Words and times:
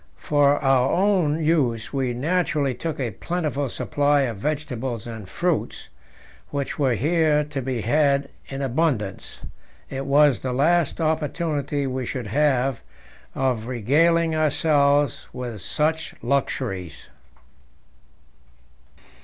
For 0.17 0.55
our 0.63 0.89
own 0.91 1.45
use 1.45 1.93
we 1.93 2.11
naturally 2.11 2.73
took 2.73 2.99
a 2.99 3.11
plentiful 3.11 3.69
supply 3.69 4.21
of 4.21 4.37
vegetables 4.37 5.05
and 5.05 5.29
fruits, 5.29 5.89
which 6.49 6.79
were 6.79 6.95
here 6.95 7.43
to 7.43 7.61
be 7.61 7.81
had 7.81 8.29
in 8.47 8.63
abundance; 8.63 9.41
it 9.91 10.07
was 10.07 10.39
the 10.39 10.53
last 10.53 10.99
opportunity 10.99 11.85
we 11.85 12.07
should 12.07 12.25
have 12.25 12.81
of 13.35 13.67
regaling 13.67 14.35
ourselves 14.35 15.27
with 15.33 15.61
such 15.61 16.15
luxuries. 16.23 17.07